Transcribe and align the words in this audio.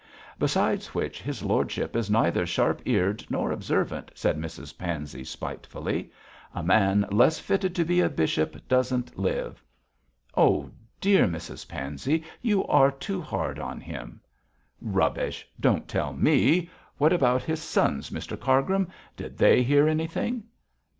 'Besides 0.39 0.95
which 0.95 1.21
his 1.21 1.43
lordship 1.43 1.95
is 1.95 2.09
neither 2.09 2.43
sharp 2.43 2.81
eared 2.85 3.23
nor 3.29 3.51
observant,' 3.51 4.09
said 4.15 4.35
Mrs 4.35 4.75
Pansey, 4.79 5.23
spitefully; 5.23 6.11
'a 6.55 6.63
man 6.63 7.05
less 7.11 7.37
fitted 7.37 7.75
to 7.75 7.85
be 7.85 7.99
a 8.01 8.09
bishop 8.09 8.67
doesn't 8.67 9.19
live.' 9.19 9.61
'Oh, 10.35 10.71
dear 10.99 11.27
Mrs 11.27 11.67
Pansey! 11.69 12.23
you 12.41 12.65
are 12.65 12.89
too 12.89 13.21
hard 13.21 13.59
on 13.59 13.79
him.' 13.79 14.19
'Rubbish! 14.81 15.47
don't 15.59 15.87
tell 15.87 16.13
me! 16.13 16.71
What 16.97 17.13
about 17.13 17.43
his 17.43 17.61
sons, 17.61 18.09
Mr 18.09 18.39
Cargrim? 18.39 18.87
Did 19.15 19.37
they 19.37 19.61
hear 19.61 19.87
anything?' 19.87 20.45